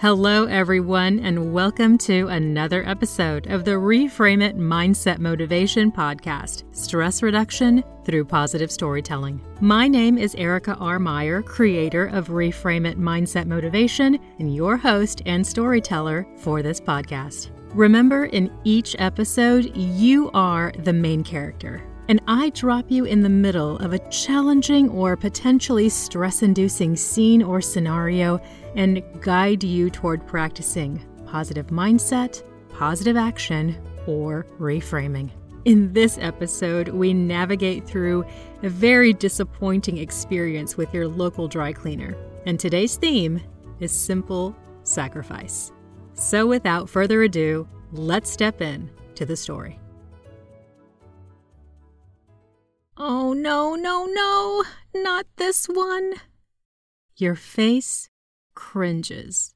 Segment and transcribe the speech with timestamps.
[0.00, 7.20] Hello, everyone, and welcome to another episode of the Reframe It Mindset Motivation Podcast Stress
[7.20, 9.40] Reduction through Positive Storytelling.
[9.60, 11.00] My name is Erica R.
[11.00, 17.50] Meyer, creator of Reframe It Mindset Motivation, and your host and storyteller for this podcast.
[17.74, 23.28] Remember, in each episode, you are the main character and I drop you in the
[23.28, 28.40] middle of a challenging or potentially stress inducing scene or scenario
[28.74, 33.76] and guide you toward practicing positive mindset, positive action,
[34.06, 35.30] or reframing.
[35.66, 38.24] In this episode, we navigate through
[38.62, 42.16] a very disappointing experience with your local dry cleaner,
[42.46, 43.42] and today's theme
[43.80, 45.70] is simple sacrifice.
[46.14, 49.78] So, without further ado, let's step in to the story.
[53.00, 56.14] Oh, no, no, no, not this one.
[57.16, 58.10] Your face
[58.54, 59.54] cringes.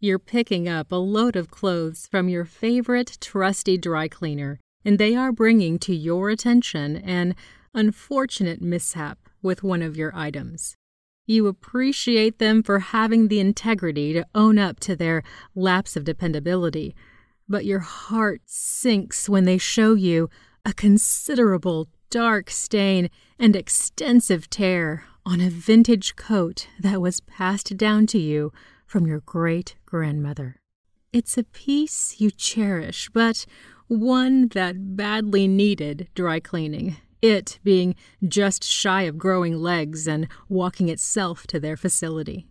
[0.00, 5.16] You're picking up a load of clothes from your favorite trusty dry cleaner, and they
[5.16, 7.34] are bringing to your attention an
[7.72, 10.76] unfortunate mishap with one of your items.
[11.24, 15.22] You appreciate them for having the integrity to own up to their
[15.54, 16.94] lapse of dependability,
[17.48, 20.28] but your heart sinks when they show you
[20.66, 28.06] a considerable dark stain and extensive tear on a vintage coat that was passed down
[28.06, 28.52] to you
[28.86, 30.56] from your great grandmother.
[31.12, 33.44] It's a piece you cherish, but
[33.88, 37.94] one that badly needed dry cleaning, it being
[38.26, 42.46] just shy of growing legs and walking itself to their facility.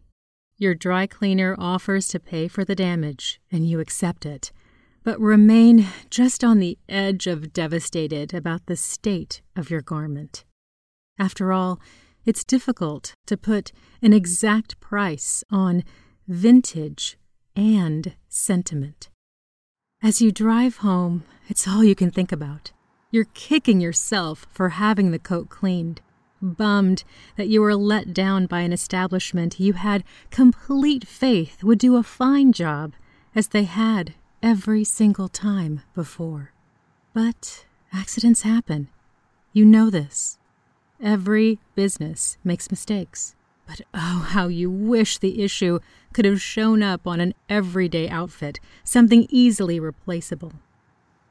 [0.57, 4.51] Your dry cleaner offers to pay for the damage, and you accept it
[5.07, 10.43] but remain just on the edge of devastated about the state of your garment.
[11.17, 11.79] After all,
[12.25, 15.85] it's difficult to put an exact price on
[16.27, 17.17] vintage
[17.55, 19.07] and sentiment.
[20.03, 22.73] As you drive home, it's all you can think about.
[23.09, 26.01] You're kicking yourself for having the coat cleaned,
[26.41, 27.05] bummed
[27.37, 32.03] that you were let down by an establishment you had complete faith would do a
[32.03, 32.91] fine job,
[33.33, 36.51] as they had every single time before.
[37.13, 38.89] But accidents happen.
[39.53, 40.37] You know this.
[41.01, 43.35] Every business makes mistakes.
[43.67, 45.79] But oh, how you wish the issue
[46.13, 50.53] could have shown up on an everyday outfit, something easily replaceable.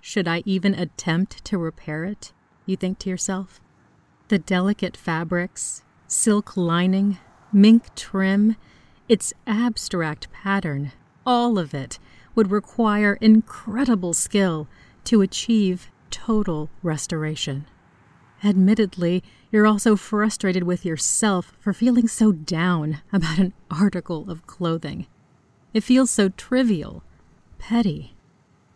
[0.00, 2.32] Should I even attempt to repair it?
[2.66, 3.60] You think to yourself.
[4.28, 7.18] The delicate fabrics, silk lining,
[7.52, 8.56] mink trim,
[9.08, 10.92] its abstract pattern,
[11.24, 11.98] all of it
[12.36, 14.68] would require incredible skill
[15.04, 17.66] to achieve total restoration.
[18.44, 25.06] Admittedly, you're also frustrated with yourself for feeling so down about an article of clothing.
[25.72, 27.02] It feels so trivial,
[27.58, 28.14] petty.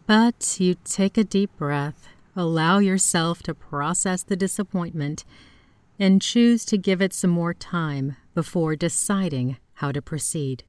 [0.06, 5.24] But you take a deep breath, allow yourself to process the disappointment,
[5.98, 10.64] and choose to give it some more time before deciding how to proceed.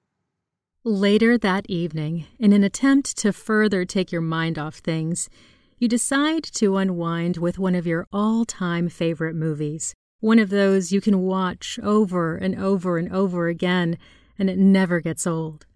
[0.83, 5.29] Later that evening, in an attempt to further take your mind off things,
[5.77, 9.93] you decide to unwind with one of your all time favorite movies.
[10.21, 13.99] One of those you can watch over and over and over again,
[14.39, 15.67] and it never gets old.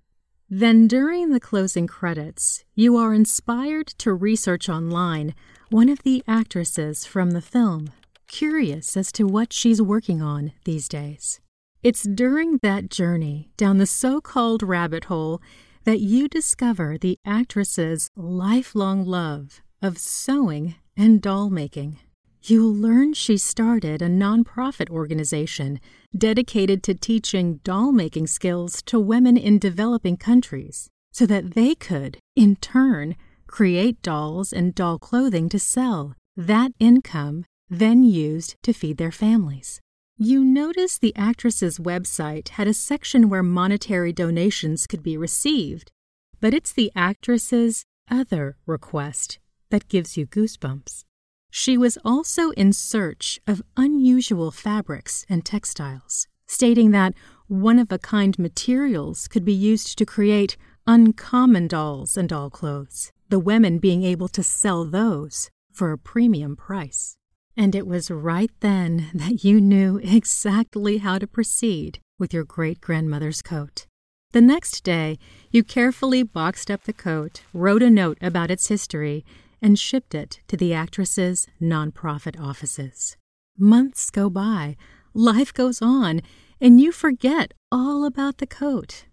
[0.49, 5.35] Then, during the closing credits, you are inspired to research online
[5.69, 7.91] one of the actresses from the film,
[8.25, 11.41] curious as to what she's working on these days.
[11.85, 15.40] It's during that journey down the so called rabbit hole
[15.84, 22.00] that you discover the actress's lifelong love of sewing and doll making.
[22.41, 25.79] You will learn she started a nonprofit organization
[26.18, 32.17] dedicated to teaching doll making skills to women in developing countries so that they could,
[32.35, 33.16] in turn,
[33.46, 36.16] create dolls and doll clothing to sell.
[36.35, 39.82] That income then used to feed their families.
[40.17, 45.91] You notice the actress's website had a section where monetary donations could be received,
[46.40, 49.40] but it's the actress's other request
[49.72, 51.03] that gives you goosebumps.
[51.52, 57.14] She was also in search of unusual fabrics and textiles, stating that
[57.47, 60.56] one of a kind materials could be used to create
[60.88, 66.56] uncommon dolls and doll clothes, the women being able to sell those for a premium
[66.56, 67.18] price.
[67.57, 72.81] And it was right then that you knew exactly how to proceed with your great
[72.81, 73.85] grandmother's coat.
[74.31, 75.17] The next day,
[75.52, 79.23] you carefully boxed up the coat, wrote a note about its history,
[79.61, 83.16] and shipped it to the actress's nonprofit offices.
[83.58, 84.75] Months go by,
[85.13, 86.22] life goes on,
[86.59, 89.05] and you forget all about the coat.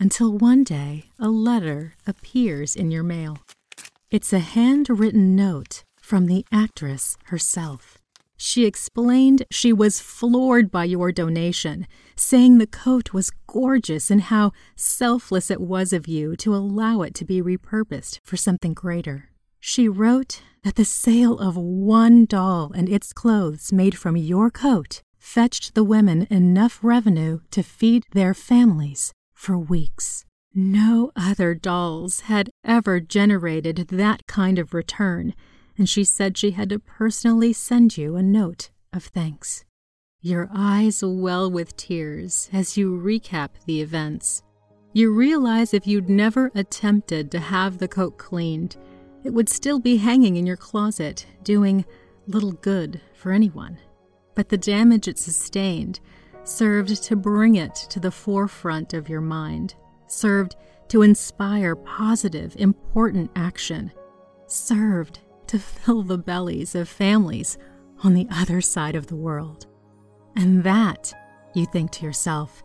[0.00, 3.38] until one day a letter appears in your mail.
[4.10, 7.98] It's a handwritten note from the actress herself.
[8.36, 14.52] She explained she was floored by your donation, saying the coat was gorgeous and how
[14.76, 19.30] selfless it was of you to allow it to be repurposed for something greater.
[19.58, 25.02] She wrote that the sale of one doll and its clothes made from your coat
[25.18, 30.24] fetched the women enough revenue to feed their families for weeks.
[30.54, 35.34] No other dolls had ever generated that kind of return,
[35.76, 39.64] and she said she had to personally send you a note of thanks.
[40.20, 44.42] Your eyes well with tears as you recap the events.
[44.92, 48.76] You realize if you'd never attempted to have the coat cleaned,
[49.24, 51.84] it would still be hanging in your closet, doing
[52.26, 53.78] little good for anyone.
[54.34, 56.00] But the damage it sustained
[56.44, 59.74] served to bring it to the forefront of your mind,
[60.06, 60.56] served
[60.88, 63.90] to inspire positive, important action,
[64.46, 67.58] served to fill the bellies of families
[68.02, 69.66] on the other side of the world.
[70.36, 71.12] And that,
[71.54, 72.62] you think to yourself,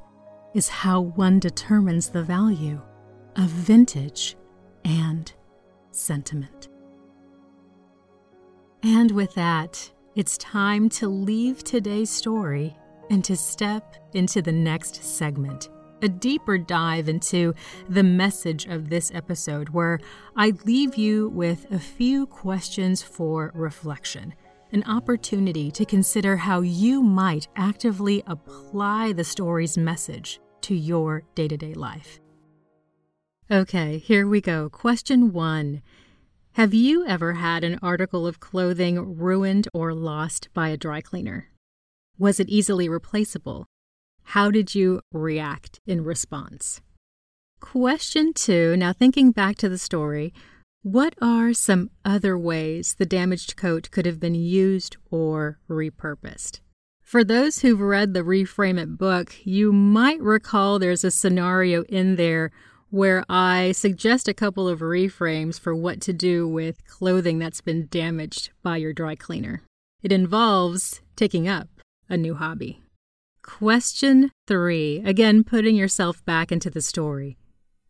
[0.53, 2.81] is how one determines the value
[3.35, 4.35] of vintage
[4.83, 5.31] and
[5.91, 6.67] sentiment.
[8.81, 12.75] And with that, it's time to leave today's story
[13.09, 15.69] and to step into the next segment,
[16.01, 17.53] a deeper dive into
[17.87, 19.99] the message of this episode, where
[20.35, 24.33] I leave you with a few questions for reflection,
[24.71, 31.47] an opportunity to consider how you might actively apply the story's message to your day
[31.47, 32.19] to day life.
[33.51, 34.69] Okay, here we go.
[34.69, 35.81] Question one
[36.53, 41.49] Have you ever had an article of clothing ruined or lost by a dry cleaner?
[42.19, 43.68] Was it easily replaceable?
[44.33, 46.81] How did you react in response?
[47.61, 50.35] Question two Now, thinking back to the story,
[50.83, 56.59] what are some other ways the damaged coat could have been used or repurposed?
[57.01, 62.15] For those who've read the Reframe It book, you might recall there's a scenario in
[62.15, 62.51] there
[62.91, 67.87] where I suggest a couple of reframes for what to do with clothing that's been
[67.89, 69.63] damaged by your dry cleaner.
[70.03, 71.67] It involves taking up
[72.07, 72.83] a new hobby.
[73.57, 77.39] Question three again, putting yourself back into the story.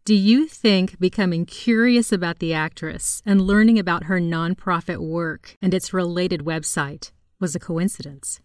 [0.06, 5.74] Do you think becoming curious about the actress and learning about her nonprofit work and
[5.74, 7.12] its related website
[7.42, 8.40] was a coincidence?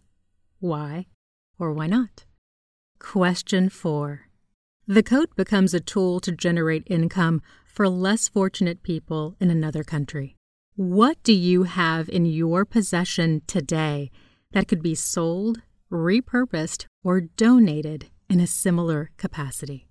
[0.58, 1.06] Why
[1.56, 2.25] or why not?
[2.99, 4.22] Question four
[4.87, 10.34] the coat becomes a tool to generate income for less fortunate people in another country.
[10.75, 14.11] What do you have in your possession today
[14.50, 19.87] that could be sold, repurposed, or donated in a similar capacity?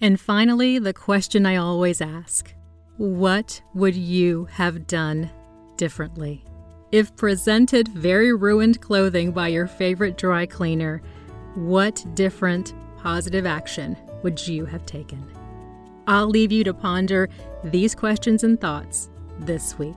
[0.00, 2.52] And finally, the question I always ask
[2.96, 5.30] What would you have done
[5.76, 6.44] differently?
[6.90, 11.00] If presented very ruined clothing by your favorite dry cleaner,
[11.54, 15.24] what different positive action would you have taken?
[16.06, 17.28] I'll leave you to ponder
[17.64, 19.08] these questions and thoughts
[19.38, 19.96] this week.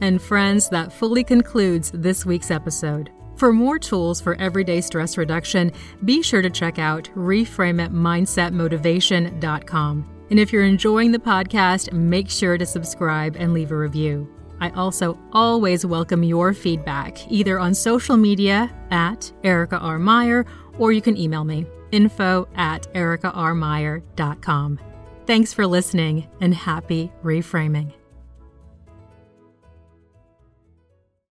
[0.00, 3.10] And friends, that fully concludes this week's episode.
[3.36, 5.72] For more tools for everyday stress reduction,
[6.04, 10.12] be sure to check out reframeitmindsetmotivation.com.
[10.30, 14.28] And if you're enjoying the podcast, make sure to subscribe and leave a review.
[14.58, 19.98] I also always welcome your feedback, either on social media at Erica R.
[19.98, 20.46] Meyer,
[20.78, 24.80] or you can email me info at ericarmeyer.com.
[25.26, 27.92] Thanks for listening and happy reframing.